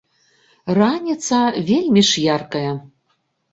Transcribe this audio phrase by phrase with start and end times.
[0.77, 1.37] Раніца
[1.69, 2.71] вельмі ж яркая.